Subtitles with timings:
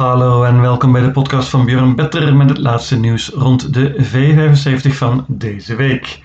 [0.00, 3.94] Hallo en welkom bij de podcast van Björn Better met het laatste nieuws rond de
[3.94, 6.22] V75 van deze week.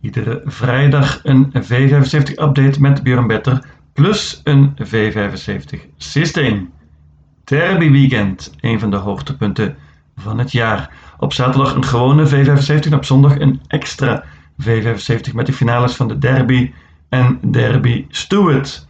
[0.00, 6.72] Iedere vrijdag een V75-update met Björn Better plus een V75 systeem.
[7.44, 9.76] Derby weekend, een van de hoogtepunten
[10.16, 10.90] van het jaar.
[11.18, 14.24] Op zaterdag een gewone V75 en op zondag een extra
[14.62, 16.72] V75 met de finales van de Derby
[17.08, 18.86] en Derby Stewart.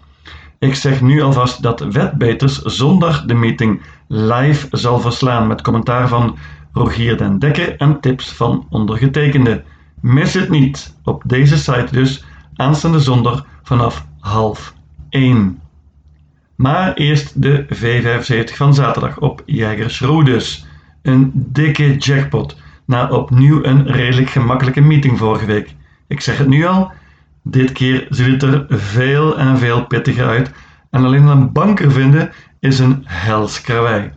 [0.63, 6.37] Ik zeg nu alvast dat Wetbeters zondag de meeting live zal verslaan met commentaar van
[6.73, 9.63] Rogier den Dekker en tips van ondergetekende.
[10.01, 14.75] Mis het niet, op deze site dus, aanstaande zondag vanaf half
[15.09, 15.61] 1.
[16.55, 20.67] Maar eerst de V75 van zaterdag op Jägersroedes.
[21.03, 25.75] Een dikke jackpot na opnieuw een redelijk gemakkelijke meeting vorige week.
[26.07, 26.93] Ik zeg het nu al,
[27.43, 30.51] dit keer ziet het er veel en veel pittiger uit
[30.91, 34.11] en alleen een banker vinden is een hels karwei.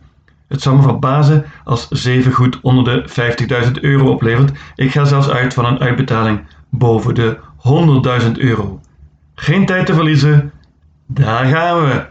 [0.48, 4.58] Het zou me verbazen als 7 goed onder de 50.000 euro oplevert.
[4.76, 7.38] Ik ga zelfs uit van een uitbetaling boven de
[8.24, 8.80] 100.000 euro.
[9.36, 10.52] Geen tijd te verliezen,
[11.06, 12.06] daar gaan we.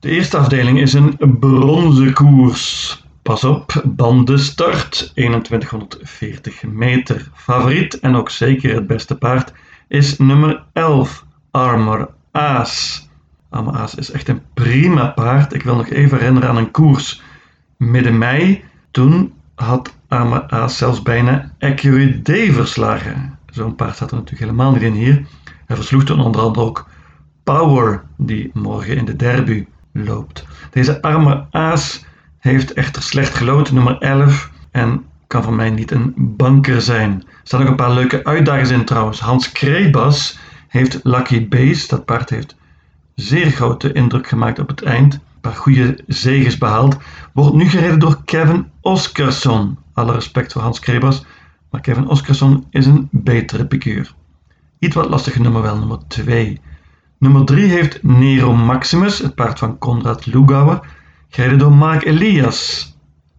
[0.00, 3.01] De eerste afdeling is een bronzen koers.
[3.32, 7.30] Pas op, bandenstart 2140 meter.
[7.34, 9.52] Favoriet en ook zeker het beste paard
[9.88, 13.08] is nummer 11, Armor Aas.
[13.50, 15.54] Armor Aas is echt een prima paard.
[15.54, 17.22] Ik wil nog even herinneren aan een koers
[17.76, 18.64] midden mei.
[18.90, 23.38] Toen had Armor Aas zelfs bijna Accurate verslagen.
[23.46, 25.26] Zo'n paard zat er natuurlijk helemaal niet in hier.
[25.66, 26.88] Hij versloeg toen onder andere ook
[27.42, 30.46] Power, die morgen in de derby loopt.
[30.70, 32.04] Deze arme aas
[32.42, 37.12] heeft echter slecht geloten, nummer 11, en kan voor mij niet een banker zijn.
[37.12, 39.20] Er staan ook een paar leuke uitdagers in trouwens.
[39.20, 42.56] Hans Krebas heeft Lucky Base, dat paard heeft
[43.14, 45.14] zeer grote indruk gemaakt op het eind.
[45.14, 46.96] Een paar goede zegens behaald.
[47.32, 49.78] Wordt nu gereden door Kevin Oscarsson.
[49.92, 51.24] Alle respect voor Hans Krebas,
[51.70, 54.14] maar Kevin Oscarsson is een betere figuur.
[54.78, 56.60] Iets wat lastige nummer wel, nummer 2.
[57.18, 60.80] Nummer 3 heeft Nero Maximus, het paard van Konrad Lugauer,
[61.34, 62.92] gereden door Mark Elias.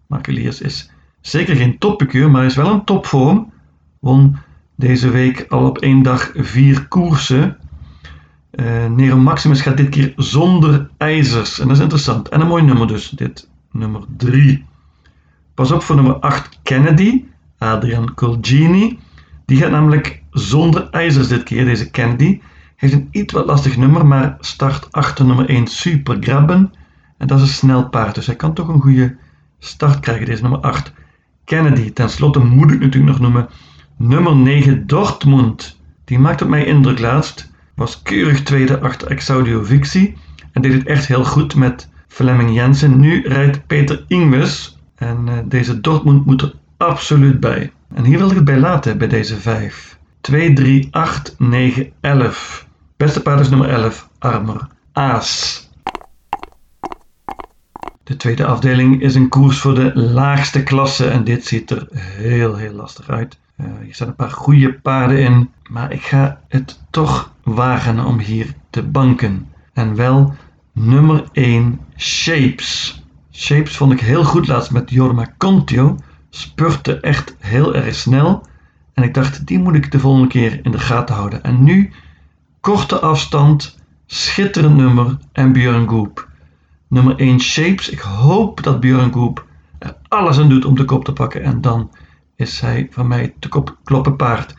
[0.06, 0.90] Mark Elias is
[1.20, 3.52] zeker geen toppekuur, maar is wel een topvorm.
[3.98, 4.36] Won
[4.76, 7.56] deze week al op één dag vier koersen.
[8.50, 11.60] Uh, Nero Maximus gaat dit keer zonder ijzers.
[11.60, 12.28] En dat is interessant.
[12.28, 14.64] En een mooi nummer dus, dit nummer 3.
[15.54, 17.24] Pas op voor nummer 8 Kennedy,
[17.58, 18.98] Adrian Colgini.
[19.46, 22.40] Die gaat namelijk zonder ijzers dit keer, deze Kennedy.
[22.76, 26.72] Heeft een iets wat lastig nummer, maar start achter nummer 1 Super Grabben.
[27.16, 29.16] En dat is een snel paard, dus hij kan toch een goede
[29.58, 30.92] start krijgen, deze nummer 8.
[31.44, 33.48] Kennedy, ten slotte moet ik natuurlijk nog noemen.
[33.96, 35.80] Nummer 9 Dortmund.
[36.04, 37.52] Die maakt op mij indruk laatst.
[37.74, 40.16] Was keurig tweede achter Exaudio Vixie.
[40.52, 43.00] En deed het echt heel goed met Fleming Jensen.
[43.00, 44.78] Nu rijdt Peter Ingves.
[44.94, 47.72] En uh, deze Dortmund moet er absoluut bij.
[47.94, 49.98] En hier wil ik het bij laten, bij deze 5.
[50.20, 52.66] 2, 3, 8, 9, 11.
[52.96, 54.68] Beste paard is nummer 11, Armor.
[54.92, 55.63] Aas.
[58.04, 62.56] De tweede afdeling is een koers voor de laagste klasse en dit ziet er heel
[62.56, 63.38] heel lastig uit.
[63.56, 68.18] Uh, er staan een paar goede paarden in, maar ik ga het toch wagen om
[68.18, 69.48] hier te banken.
[69.72, 70.34] En wel
[70.72, 73.02] nummer 1 Shapes.
[73.32, 75.98] Shapes vond ik heel goed laatst met Jorma Contio.
[76.30, 78.46] Spurte echt heel erg snel.
[78.94, 81.42] En ik dacht, die moet ik de volgende keer in de gaten houden.
[81.42, 81.92] En nu,
[82.60, 86.32] korte afstand, schitterend nummer en Björn Goop.
[86.94, 87.88] Nummer 1 Shapes.
[87.88, 89.46] Ik hoop dat Björn Goop
[89.78, 91.42] er alles aan doet om de kop te pakken.
[91.42, 91.90] En dan
[92.36, 94.54] is hij van mij te kop kloppen paard.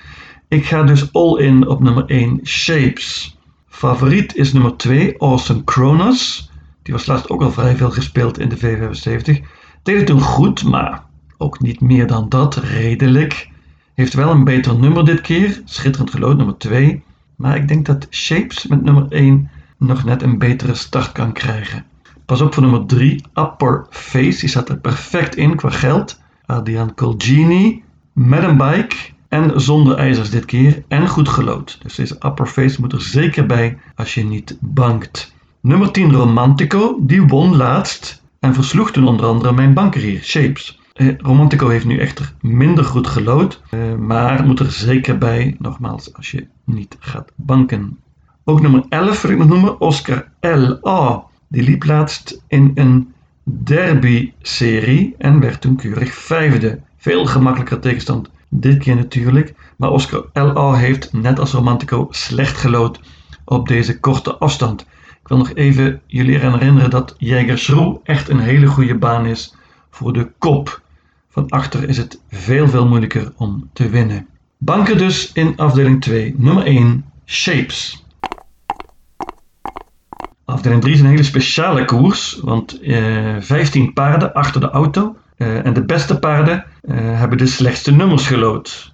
[0.47, 3.37] Ik ga dus all in op nummer 1 Shapes.
[3.67, 6.51] Favoriet is nummer 2 Awesome Kronos.
[6.83, 9.45] Die was laatst ook al vrij veel gespeeld in de V75.
[9.83, 11.03] Deed het toen goed, maar
[11.37, 13.49] ook niet meer dan dat, redelijk.
[13.93, 17.03] Heeft wel een beter nummer dit keer, schitterend gelood, nummer 2.
[17.35, 21.85] Maar ik denk dat Shapes met nummer 1 nog net een betere start kan krijgen.
[22.25, 24.39] Pas op voor nummer 3, Upper Face.
[24.39, 26.21] Die staat er perfect in qua geld.
[26.45, 27.83] Adrian Colgini
[28.13, 28.95] met een bike
[29.29, 31.79] en zonder ijzers dit keer en goed gelood.
[31.81, 35.33] Dus deze Upper Face moet er zeker bij als je niet bankt.
[35.61, 40.79] Nummer 10 Romantico, die won laatst en versloeg toen onder andere mijn banker hier, Shapes.
[40.93, 46.13] Eh, Romantico heeft nu echter minder goed gelood, eh, maar moet er zeker bij, nogmaals,
[46.13, 47.97] als je niet gaat banken.
[48.43, 51.23] Ook nummer 11 wil ik nog noemen, Oscar L.A.
[51.55, 53.13] Die liep laatst in een
[53.43, 56.79] derby-serie en werd toen keurig vijfde.
[56.97, 60.73] Veel gemakkelijker tegenstand dit keer natuurlijk, maar Oscar L.A.
[60.73, 62.99] heeft net als Romantico slecht gelood
[63.45, 64.81] op deze korte afstand.
[65.21, 69.55] Ik wil nog even jullie eraan herinneren dat Jägersroe echt een hele goede baan is
[69.89, 70.81] voor de kop.
[71.29, 74.27] Van achter is het veel veel moeilijker om te winnen.
[74.57, 76.35] Banken dus in afdeling 2.
[76.37, 78.04] Nummer 1, Shapes.
[80.45, 85.15] Afdeling 3 is een hele speciale koers, want eh, 15 paarden achter de auto.
[85.37, 88.93] Eh, en de beste paarden eh, hebben de slechtste nummers gelood.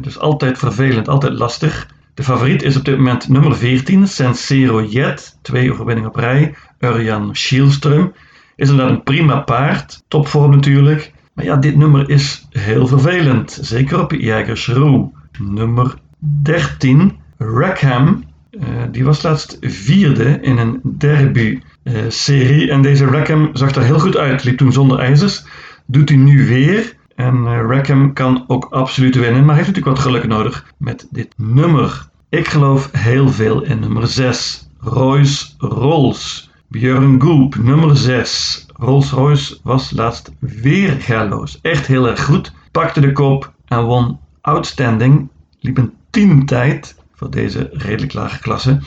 [0.00, 1.88] Dus altijd vervelend, altijd lastig.
[2.14, 5.38] De favoriet is op dit moment nummer 14, Sensero Jet.
[5.42, 6.54] Twee overwinningen op rij.
[6.78, 8.12] Urjan Schielström.
[8.56, 10.04] Is inderdaad een prima paard.
[10.08, 11.12] Topvorm natuurlijk.
[11.32, 13.58] Maar ja, dit nummer is heel vervelend.
[13.60, 15.10] Zeker op Jägersroe.
[15.38, 15.94] Nummer
[16.42, 18.24] 13, Rackham.
[18.60, 22.70] Uh, die was laatst vierde in een derby-serie.
[22.70, 24.44] en deze Rackham zag er heel goed uit.
[24.44, 25.44] Liep toen zonder ijzers.
[25.86, 26.96] Doet hij nu weer.
[27.14, 31.34] En uh, Rackham kan ook absoluut winnen, maar heeft natuurlijk wat geluk nodig met dit
[31.36, 32.08] nummer.
[32.28, 34.68] Ik geloof heel veel in nummer 6.
[34.78, 36.50] Royce Rolls.
[36.68, 38.66] Björn Goop, nummer 6.
[38.76, 41.58] Rolls-Royce was laatst weer galoos.
[41.62, 42.52] Echt heel erg goed.
[42.70, 45.28] Pakte de kop en won outstanding.
[45.60, 48.78] Liep een 10 tijd voor deze redelijk lage klasse.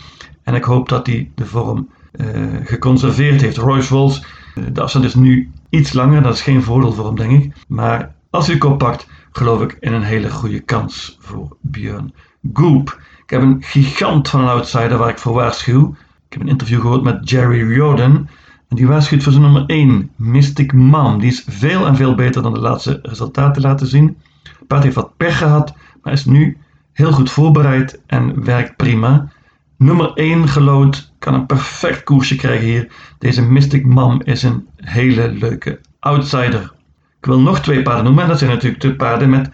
[0.44, 3.58] En ik hoop dat hij de vorm uh, geconserveerd heeft.
[3.58, 4.26] Royce Rolls,
[4.56, 6.22] uh, de afstand is nu iets langer.
[6.22, 7.54] Dat is geen voordeel voor hem, denk ik.
[7.68, 12.14] Maar als hij de kop pakt, geloof ik in een hele goede kans voor Björn
[12.54, 13.00] Goop.
[13.24, 15.96] Ik heb een gigant van een outsider waar ik voor waarschuw.
[16.28, 18.28] Ik heb een interview gehoord met Jerry Riordan.
[18.68, 21.20] En die waarschuwt voor zijn nummer 1, Mystic Mom.
[21.20, 24.18] Die is veel en veel beter dan de laatste resultaten laten zien.
[24.44, 26.58] Het paard heeft wat pech gehad, maar is nu
[26.98, 29.32] heel goed voorbereid en werkt prima.
[29.78, 32.88] Nummer 1 gelood kan een perfect koersje krijgen hier.
[33.20, 36.74] Deze Mystic Mom is een hele leuke outsider.
[37.20, 38.24] Ik wil nog twee paarden noemen.
[38.24, 39.50] En dat zijn natuurlijk de paarden met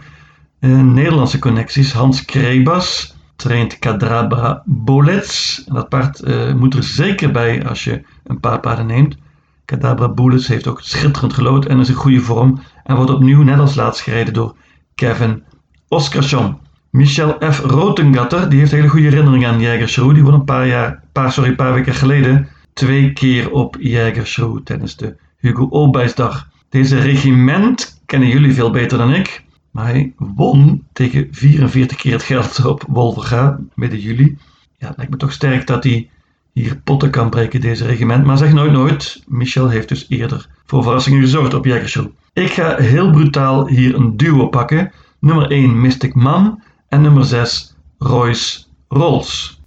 [0.60, 1.94] uh, Nederlandse connecties.
[1.94, 5.64] Hans Krebas traint Kadrabra Bullets.
[5.68, 9.18] En dat paard uh, moet er zeker bij als je een paar paarden neemt.
[9.66, 12.62] Kadabra Bullets heeft ook schitterend gelood en is in goede vorm.
[12.84, 14.56] En wordt opnieuw net als laatst gereden door
[14.96, 15.44] Kevin
[15.88, 16.63] Oskarsson.
[16.94, 17.60] Michel F.
[17.60, 20.14] Rotengatter, die heeft hele goede herinneringen aan Jägershow.
[20.14, 24.64] Die won een paar, jaar, paar, sorry, een paar weken geleden twee keer op Jägershow
[24.64, 26.50] tijdens de Hugo Olbijsdag.
[26.70, 29.44] Deze regiment kennen jullie veel beter dan ik.
[29.72, 34.38] Maar hij won tegen 44 keer het geld op Wolverga midden juli.
[34.78, 36.10] Ja, lijkt me toch sterk dat hij
[36.52, 38.26] hier potten kan breken, deze regiment.
[38.26, 39.24] Maar zeg nooit nooit.
[39.28, 42.08] Michel heeft dus eerder voor verrassingen gezorgd op Jägershow.
[42.34, 44.92] Ik ga heel brutaal hier een duo pakken.
[45.20, 46.62] Nummer 1 Mystic Mam
[46.94, 49.62] en nummer 6 Royce Rolls.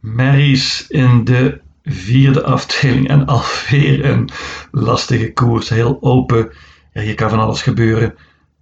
[0.00, 4.28] Marys in de vierde afdeling en alweer een
[4.70, 5.68] lastige koers.
[5.68, 6.50] Heel open.
[6.92, 8.14] Ja, hier kan van alles gebeuren.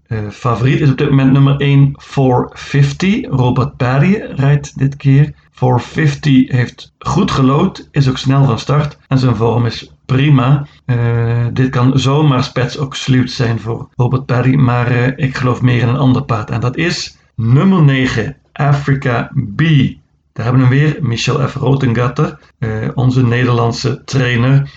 [0.08, 3.26] Uh, favoriet is op dit moment nummer 1 450.
[3.28, 5.34] Robert Barry rijdt dit keer.
[5.50, 10.66] 450 heeft goed gelood, is ook snel van start en zijn vorm is prima.
[10.86, 15.62] Uh, dit kan zomaar spets ook sluit zijn voor Robert Barry, maar uh, ik geloof
[15.62, 16.50] meer in een ander paard.
[16.50, 19.62] En dat is nummer 9, Africa B.
[20.32, 21.54] Daar hebben we weer, Michel F.
[21.54, 24.70] Rotengatter, uh, onze Nederlandse trainer.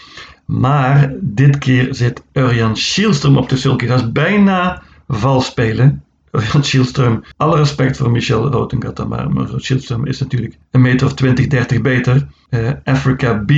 [0.45, 3.85] Maar dit keer zit Urjan Schielström op de sulky.
[3.85, 6.03] Dat is bijna vals spelen.
[6.31, 11.47] Urjan Schielström, alle respect voor Michel Rotengatter, maar Schielström is natuurlijk een meter of 20,
[11.47, 12.27] 30 beter.
[12.83, 13.51] Africa B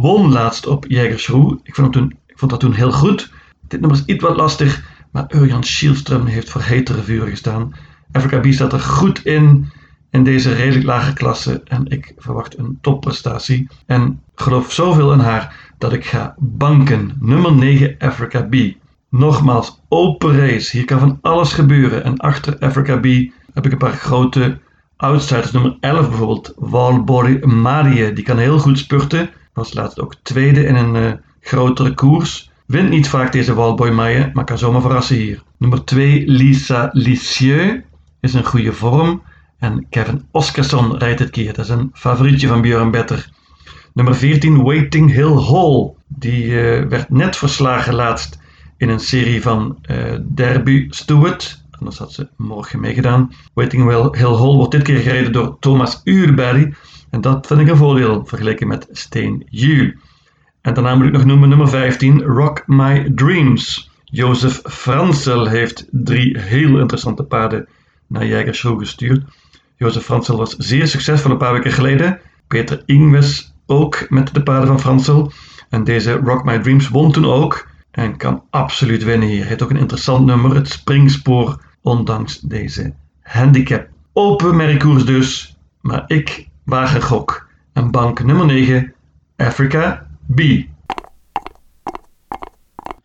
[0.00, 1.58] won laatst op Jägersroe.
[1.62, 3.32] Ik vond, ik vond dat toen heel goed.
[3.68, 7.74] Dit nummer is iets wat lastig, maar Urjan Schielström heeft voor hetere vuren gestaan.
[8.12, 9.70] Africa B staat er goed in
[10.10, 13.68] in deze redelijk lage klasse en ik verwacht een topprestatie.
[13.86, 17.16] En geloof zoveel in haar dat ik ga banken.
[17.20, 18.54] Nummer 9 Africa B.
[19.10, 20.76] Nogmaals, open race.
[20.76, 22.04] Hier kan van alles gebeuren.
[22.04, 23.06] En achter Africa B
[23.54, 24.58] heb ik een paar grote
[24.96, 25.52] outsiders.
[25.52, 28.12] Nummer 11 bijvoorbeeld, Walborg Marie.
[28.12, 29.30] Die kan heel goed spurten.
[29.56, 32.50] Was laatst ook tweede in een uh, grotere koers.
[32.66, 35.42] Wint niet vaak deze Walboy Maille, maar kan zomaar verrassen hier.
[35.58, 37.82] Nummer 2, Lisa Lisieux.
[38.20, 39.22] Is een goede vorm.
[39.58, 41.52] En Kevin Oskarsson rijdt het keer.
[41.52, 43.30] Dat is een favorietje van Björn Better.
[43.92, 45.92] Nummer 14, Waiting Hill Hall.
[46.06, 48.38] Die uh, werd net verslagen laatst
[48.76, 51.64] in een serie van uh, Derby Stewart.
[51.70, 53.32] Anders had ze morgen meegedaan.
[53.54, 56.74] Waiting Hill Hall wordt dit keer gereden door Thomas Uurberry.
[57.10, 59.92] En dat vind ik een voordeel vergeleken met Steen Juul.
[60.60, 63.90] En daarna moet ik nog noemen nummer 15, Rock My Dreams.
[64.04, 67.68] Jozef Fransel heeft drie heel interessante paarden
[68.06, 69.24] naar Jägershow gestuurd.
[69.76, 72.20] Jozef Fransel was zeer succesvol een paar weken geleden.
[72.46, 75.32] Peter Ingves ook met de paarden van Fransel.
[75.68, 77.68] En deze Rock My Dreams won toen ook.
[77.90, 79.44] En kan absoluut winnen hier.
[79.44, 83.88] Heeft ook een interessant nummer, het springspoor, ondanks deze handicap.
[84.12, 87.48] Open merkkoers dus, maar ik waag een gok.
[87.72, 88.94] En bank nummer 9,
[89.36, 90.40] Africa B.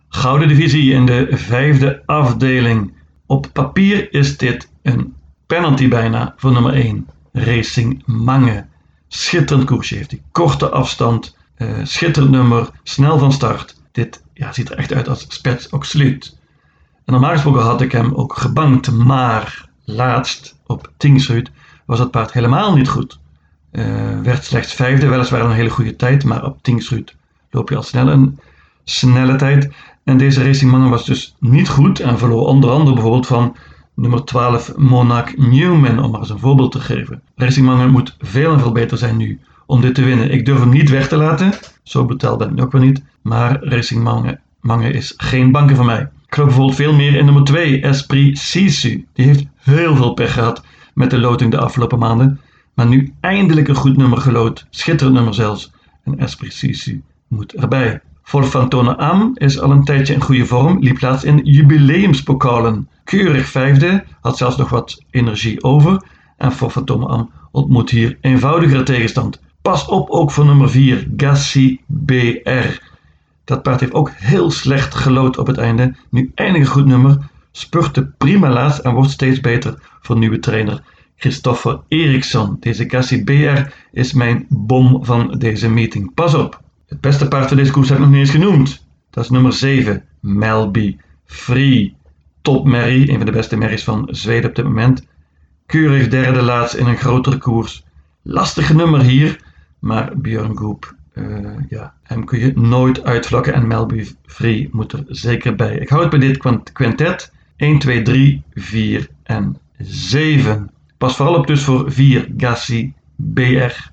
[0.10, 2.94] Gouden divisie in de vijfde afdeling.
[3.26, 5.16] Op papier is dit een
[5.46, 8.66] penalty bijna voor nummer 1, Racing Mange.
[9.08, 10.22] Schitterend koersje heeft hij.
[10.32, 13.82] Korte afstand, uh, schitterend nummer, snel van start.
[13.92, 16.38] Dit ja, ziet er echt uit als spets Oxluut.
[17.06, 21.52] En normaal gesproken had ik hem ook gebankt, maar laatst op Tingsrud
[21.86, 23.21] was het paard helemaal niet goed.
[23.72, 23.86] Uh,
[24.24, 27.16] werd slechts vijfde, weliswaar een hele goede tijd, maar op Tingsrud
[27.52, 28.40] loop je al snel een
[28.84, 29.72] snelle tijd.
[30.04, 33.56] En deze Racing Mange was dus niet goed en verloor onder andere bijvoorbeeld van
[33.94, 37.22] nummer 12 Monarch Newman, om maar eens een voorbeeld te geven.
[37.36, 40.32] Racing Mange moet veel en veel beter zijn nu om dit te winnen.
[40.32, 43.64] Ik durf hem niet weg te laten, zo betaald ben ik ook wel niet, maar
[43.64, 44.04] Racing
[44.62, 46.02] Mange, is geen banken voor mij.
[46.02, 49.06] Ik geloof bijvoorbeeld veel meer in nummer 2, Esprit Sisu.
[49.14, 50.64] Die heeft heel veel pech gehad
[50.94, 52.40] met de loting de afgelopen maanden,
[52.74, 55.72] maar nu eindelijk een goed nummer geloot, schitterend nummer zelfs.
[56.04, 58.02] En Esprit Sisu moet erbij.
[58.24, 62.90] Volfantone Am is al een tijdje in goede vorm, liep laatst in jubileumspokalen.
[63.04, 66.04] Keurig vijfde, had zelfs nog wat energie over.
[66.38, 69.42] En Volfantone Am ontmoet hier eenvoudigere tegenstand.
[69.62, 72.90] Pas op ook voor nummer 4, Gassi BR.
[73.44, 75.96] Dat paard heeft ook heel slecht gelood op het einde.
[76.10, 77.18] Nu eindelijk een goed nummer,
[77.52, 80.82] spurte prima laatst en wordt steeds beter voor nieuwe trainer
[81.22, 82.58] Christopher Eriksson.
[82.60, 86.14] Deze Gassi BR is mijn bom van deze meeting.
[86.14, 86.62] Pas op!
[86.88, 88.86] Het beste paard van deze koers heb ik nog niet eens genoemd.
[89.10, 91.96] Dat is nummer 7, Melby Free.
[92.42, 95.08] Top Mary, een van de beste merries van Zweden op dit moment.
[95.66, 97.84] Keurig derde laatst in een grotere koers.
[98.22, 99.40] Lastig nummer hier,
[99.80, 105.04] maar Björn Goop, uh, ja, hem kun je nooit uitvlakken en Melby Free moet er
[105.08, 105.78] zeker bij.
[105.78, 106.38] Ik hou het bij dit
[106.74, 107.34] quintet.
[107.56, 110.72] 1, 2, 3, 4 en 7.
[111.02, 113.90] Pas vooral op dus voor 4 Gassi BR.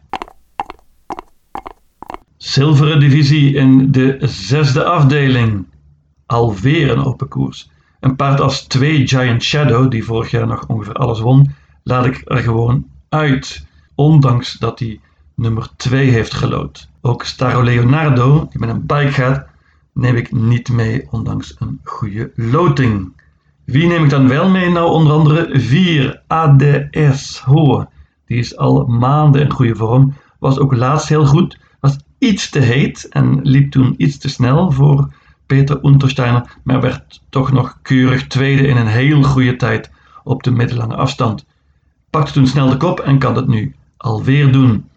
[2.36, 5.66] Zilveren divisie in de zesde afdeling.
[6.26, 7.70] Alweer een open koers.
[8.00, 12.22] Een paard als 2 Giant Shadow, die vorig jaar nog ongeveer alles won, laat ik
[12.24, 13.66] er gewoon uit.
[13.94, 15.00] Ondanks dat hij
[15.34, 16.88] nummer 2 heeft gelood.
[17.00, 19.46] Ook Staro Leonardo, die met een bike gaat,
[19.92, 23.12] neem ik niet mee, ondanks een goede loting.
[23.68, 24.70] Wie neem ik dan wel mee?
[24.70, 27.88] Nou, onder andere 4 ADS Hoor.
[28.26, 30.14] Die is al maanden in goede vorm.
[30.38, 31.58] Was ook laatst heel goed
[32.18, 35.12] iets te heet en liep toen iets te snel voor
[35.46, 39.90] Peter Untersteiner, maar werd toch nog keurig tweede in een heel goede tijd
[40.24, 41.46] op de middellange afstand.
[42.10, 44.88] Pakte toen snel de kop en kan het nu alweer doen.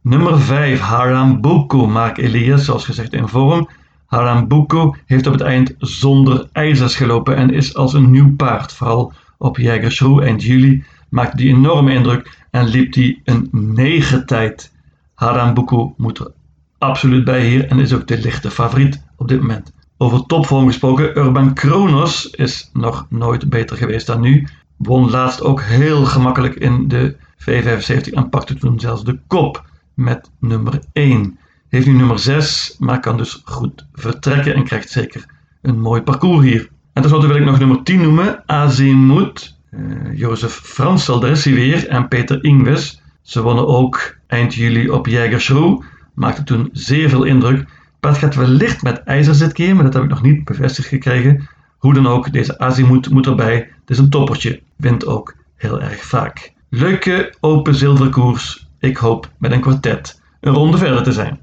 [0.00, 3.68] Nummer 5, Harambuku, Mark Elias, zoals gezegd in vorm.
[4.08, 8.72] Harambuku heeft op het eind zonder ijzers gelopen en is als een nieuw paard.
[8.72, 14.72] Vooral op Jägersroe eind juli maakte die enorme indruk en liep die een negen tijd.
[15.14, 16.30] Harambuku moet er
[16.78, 19.72] absoluut bij hier en is ook de lichte favoriet op dit moment.
[19.96, 24.46] Over topvorm gesproken, Urban Kronos is nog nooit beter geweest dan nu.
[24.76, 30.30] Won laatst ook heel gemakkelijk in de V75 en pakte toen zelfs de kop met
[30.40, 31.38] nummer 1.
[31.68, 35.26] Heeft nu nummer 6, maar kan dus goed vertrekken en krijgt zeker
[35.62, 36.68] een mooi parcours hier.
[36.92, 39.56] En tenslotte wil ik nog nummer 10 noemen, Azimut.
[39.70, 43.02] Uh, Jozef Fransel, daar is hij weer, en Peter Ingves.
[43.22, 45.84] Ze wonnen ook eind juli op Jägersroe
[46.18, 47.68] maakte toen zeer veel indruk.
[48.00, 51.48] Paard gaat wellicht met ijzer keer, maar dat heb ik nog niet bevestigd gekregen.
[51.78, 53.54] Hoe dan ook, deze Azimuth moet erbij.
[53.54, 56.52] Het is een toppertje, wint ook heel erg vaak.
[56.68, 58.68] Leuke open zilverkoers.
[58.78, 61.38] Ik hoop met een kwartet een ronde verder te zijn.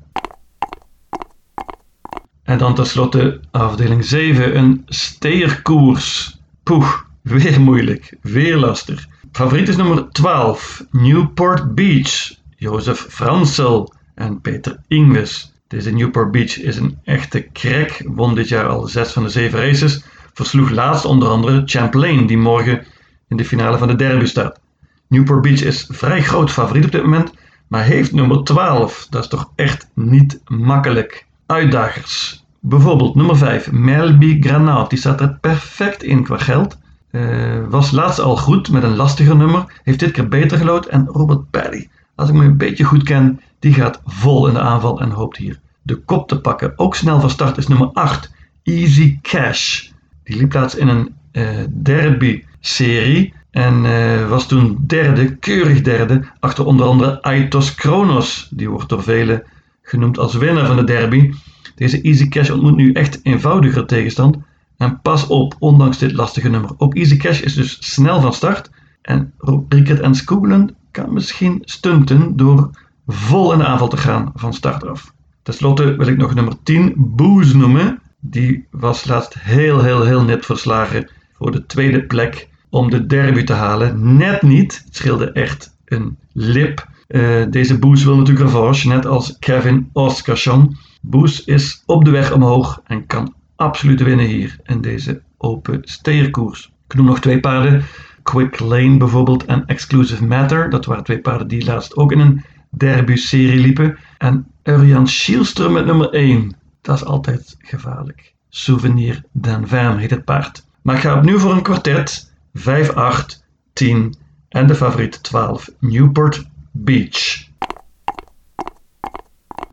[2.45, 6.37] En dan tenslotte afdeling 7, een steerkoers.
[6.63, 9.07] Poeh, weer moeilijk, weer lastig.
[9.31, 12.33] Favoriet is nummer 12, Newport Beach.
[12.55, 15.53] Jozef Fransel en Peter Ingves.
[15.67, 19.59] Deze Newport Beach is een echte crack, won dit jaar al zes van de zeven
[19.59, 22.85] races, versloeg laatst onder andere Champlain, die morgen
[23.27, 24.59] in de finale van de derby staat.
[25.07, 27.33] Newport Beach is vrij groot favoriet op dit moment,
[27.67, 29.07] maar heeft nummer 12.
[29.09, 31.25] Dat is toch echt niet makkelijk.
[31.45, 32.45] Uitdagers.
[32.59, 34.89] Bijvoorbeeld nummer 5, Melby Granat.
[34.89, 36.77] Die staat er perfect in qua geld.
[37.11, 39.79] Uh, was laatst al goed met een lastiger nummer.
[39.83, 40.85] Heeft dit keer beter gelood.
[40.85, 44.59] En Robert Paddy, als ik me een beetje goed ken, die gaat vol in de
[44.59, 46.73] aanval en hoopt hier de kop te pakken.
[46.75, 48.33] Ook snel van start is nummer 8,
[48.63, 49.89] Easy Cash.
[50.23, 56.65] Die liep plaats in een uh, derby-serie en uh, was toen derde, keurig derde, achter
[56.65, 58.47] onder andere Aitos Kronos.
[58.51, 59.43] Die wordt door velen
[59.85, 61.33] genoemd als winnaar van de derby.
[61.75, 64.37] Deze Easy Cash ontmoet nu echt eenvoudiger tegenstand.
[64.77, 66.71] En pas op, ondanks dit lastige nummer.
[66.77, 68.69] Ook Easy Cash is dus snel van start.
[69.01, 69.33] En
[69.69, 72.69] Rickert en Skoogelen kan misschien stunten door
[73.07, 75.13] vol in de aanval te gaan van start af.
[75.43, 78.01] Ten slotte wil ik nog nummer 10 Booze noemen.
[78.19, 83.43] Die was laatst heel, heel, heel net verslagen voor de tweede plek om de derby
[83.43, 84.17] te halen.
[84.17, 84.81] Net niet.
[84.85, 86.87] Het scheelde echt een lip.
[87.07, 90.77] Uh, deze Booze wil natuurlijk revanche, net als Kevin Oscarsson.
[91.01, 96.71] Booze is op de weg omhoog en kan absoluut winnen hier in deze open steerkoers.
[96.88, 97.83] Ik noem nog twee paarden.
[98.24, 100.69] Quick Lane bijvoorbeeld en Exclusive Matter.
[100.69, 103.97] Dat waren twee paarden die laatst ook in een derby-serie liepen.
[104.17, 106.55] En Urian Schielster met nummer 1.
[106.81, 108.33] Dat is altijd gevaarlijk.
[108.50, 110.65] Souvenir d'Anvin heet het paard.
[110.81, 112.33] Maar ik ga opnieuw voor een kwartet.
[112.53, 113.43] 5, 8,
[113.74, 114.15] 10
[114.50, 116.45] en de favoriet 12 Newport
[116.77, 117.48] Beach.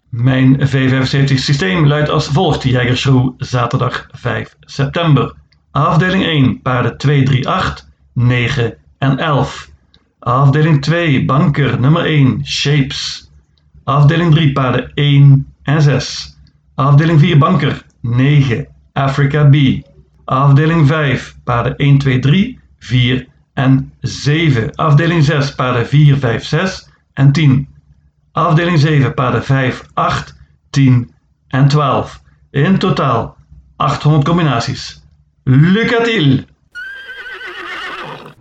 [0.09, 2.63] Mijn V75 systeem luidt als volgt.
[2.63, 5.35] Jägersroe zaterdag 5 september.
[5.71, 9.69] Afdeling 1 paarden 2, 3, 8, 9 en 11.
[10.19, 13.31] Afdeling 2 banker nummer 1 Shapes.
[13.85, 16.39] Afdeling 3 paarden 1 en 6.
[16.75, 19.57] Afdeling 4 banker 9 Africa B.
[20.25, 24.75] Afdeling 5 paarden 1, 2, 3, 4 en 7.
[24.75, 27.69] Afdeling 6 paarden 4, 5, 6 en 10.
[28.33, 30.35] Afdeling 7 paarden 5, 8,
[30.71, 31.11] 10
[31.49, 32.21] en 12.
[32.51, 33.37] In totaal
[33.77, 35.03] 800 combinaties.
[35.43, 36.47] Lucatil!